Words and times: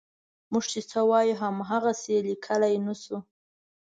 موږ 0.51 0.63
چې 0.71 0.81
څه 0.89 0.99
وایو 1.09 1.39
هماغسې 1.43 2.09
یې 2.15 2.19
لیکلی 2.29 2.75
نه 2.85 2.93
شو. 3.01 3.17